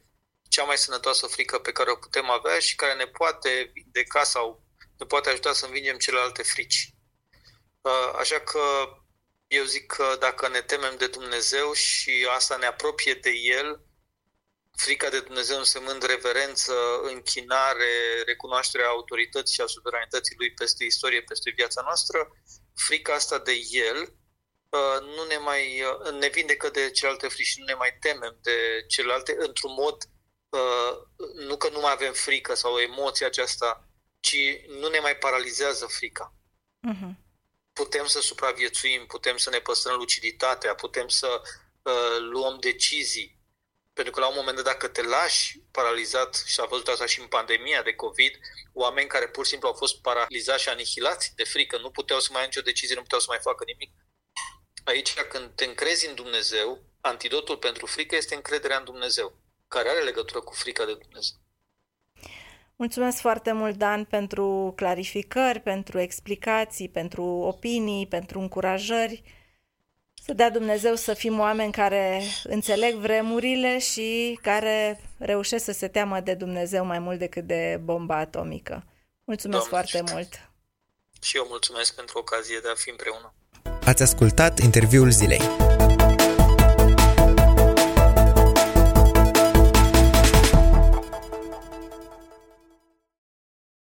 cea 0.50 0.64
mai 0.64 0.78
sănătoasă 0.78 1.28
frică 1.28 1.60
pe 1.60 1.72
care 1.72 1.92
o 1.92 1.96
putem 1.96 2.30
avea 2.30 2.60
și 2.60 2.76
care 2.76 2.94
ne 2.94 3.08
poate 3.08 3.72
vindeca 3.74 4.24
sau 4.24 4.64
ne 4.98 5.06
poate 5.06 5.30
ajuta 5.30 5.54
să 5.54 5.66
învingem 5.66 5.98
celelalte 5.98 6.44
frici. 6.44 6.94
Uh, 7.82 8.14
așa 8.18 8.40
că 8.40 8.62
eu 9.48 9.64
zic 9.64 9.86
că 9.86 10.16
dacă 10.20 10.48
ne 10.48 10.62
temem 10.62 10.98
de 10.98 11.08
Dumnezeu 11.08 11.74
și 11.74 12.28
asta 12.36 12.58
ne 12.58 12.66
apropie 12.66 13.14
de 13.14 13.30
El, 13.30 13.82
frica 14.76 15.10
de 15.10 15.20
Dumnezeu 15.20 15.58
însemnând 15.58 16.04
reverență, 16.04 16.74
închinare, 17.04 18.24
recunoașterea 18.26 18.88
autorității 18.88 19.54
și 19.54 19.62
a 19.62 19.66
suveranității 19.66 20.36
Lui 20.38 20.54
peste 20.54 20.84
istorie, 20.84 21.22
peste 21.22 21.52
viața 21.56 21.82
noastră, 21.82 22.32
frica 22.86 23.14
asta 23.14 23.40
de 23.40 23.60
El 23.70 24.18
Uh, 24.70 25.16
nu 25.16 25.24
ne 25.24 25.38
mai 25.38 25.82
uh, 25.82 26.12
ne 26.12 26.28
vindecă 26.28 26.70
de 26.70 26.92
celelalte 26.92 27.28
frici 27.28 27.48
și 27.48 27.60
nu 27.60 27.66
ne 27.66 27.74
mai 27.74 27.98
temem 28.00 28.38
de 28.42 28.86
celelalte 28.88 29.36
într-un 29.40 29.74
mod 29.74 29.98
uh, 30.50 30.98
nu 31.34 31.58
că 31.58 31.70
nu 31.70 31.80
mai 31.80 31.92
avem 31.92 32.14
frică 32.14 32.54
sau 32.54 32.78
emoția 32.78 33.28
aceasta, 33.28 33.88
ci 34.20 34.38
nu 34.68 34.88
ne 34.88 35.00
mai 35.00 35.16
paralizează 35.16 35.86
frica. 35.86 36.34
Uh-huh. 36.90 37.12
Putem 37.74 38.06
să 38.06 38.22
supraviețuim, 38.22 39.06
putem 39.06 39.38
să 39.38 39.50
ne 39.50 39.60
păstrăm 39.60 39.98
luciditatea, 39.98 40.76
putem 40.76 41.08
să 41.08 41.42
uh, 41.82 42.18
luăm 42.20 42.58
decizii. 42.60 43.37
Pentru 43.98 44.14
că 44.14 44.20
la 44.20 44.28
un 44.28 44.34
moment 44.38 44.56
dat, 44.56 44.66
dacă 44.66 44.88
te 44.88 45.02
lași 45.02 45.60
paralizat, 45.72 46.44
și 46.46 46.60
a 46.60 46.66
văzut 46.66 46.88
asta 46.88 47.06
și 47.06 47.20
în 47.20 47.28
pandemia 47.28 47.82
de 47.82 47.94
COVID, 47.94 48.34
oameni 48.74 49.08
care 49.08 49.28
pur 49.28 49.44
și 49.44 49.50
simplu 49.50 49.68
au 49.68 49.74
fost 49.74 50.02
paralizați 50.02 50.64
și 50.64 50.70
anihilați 50.70 51.36
de 51.36 51.44
frică, 51.44 51.78
nu 51.78 51.92
puteau 51.92 52.20
să 52.20 52.30
mai 52.32 52.42
ia 52.42 52.48
nicio 52.48 52.62
decizie, 52.62 52.96
nu 52.96 53.02
puteau 53.02 53.22
să 53.22 53.26
mai 53.30 53.40
facă 53.42 53.64
nimic. 53.68 53.92
Aici, 54.84 55.14
când 55.14 55.52
te 55.56 55.66
încrezi 55.66 56.08
în 56.08 56.16
Dumnezeu, 56.16 56.84
antidotul 57.02 57.58
pentru 57.58 57.86
frică 57.86 58.16
este 58.16 58.36
încrederea 58.36 58.78
în 58.78 58.84
Dumnezeu, 58.84 59.38
care 59.68 59.90
are 59.90 60.04
legătură 60.04 60.40
cu 60.40 60.54
frica 60.54 60.86
de 60.86 60.94
Dumnezeu. 60.94 61.38
Mulțumesc 62.76 63.20
foarte 63.20 63.52
mult, 63.52 63.76
Dan, 63.76 64.04
pentru 64.06 64.74
clarificări, 64.76 65.60
pentru 65.60 66.00
explicații, 66.00 66.90
pentru 66.90 67.24
opinii, 67.24 68.08
pentru 68.08 68.40
încurajări. 68.40 69.24
Să 70.28 70.34
dea 70.34 70.50
Dumnezeu 70.50 70.96
să 70.96 71.14
fim 71.14 71.40
oameni 71.40 71.72
care 71.72 72.22
înțeleg 72.44 72.96
vremurile 72.96 73.80
și 73.80 74.40
care 74.42 75.00
reușesc 75.18 75.64
să 75.64 75.72
se 75.72 75.88
teamă 75.88 76.20
de 76.20 76.34
Dumnezeu 76.34 76.86
mai 76.86 77.00
mult 77.00 77.20
decât 77.20 77.44
de 77.44 77.80
bomba 77.84 78.18
atomică. 78.18 78.84
Mulțumesc 79.24 79.70
Doamne, 79.70 79.88
foarte 79.88 80.12
mult! 80.14 80.50
Și 81.22 81.38
eu 81.38 81.46
mulțumesc 81.50 81.96
pentru 81.96 82.18
ocazie 82.18 82.60
de 82.62 82.70
a 82.70 82.76
fi 82.76 82.90
împreună. 82.90 83.34
Ați 83.86 84.02
ascultat 84.02 84.60
interviul 84.60 85.10
zilei. 85.10 85.42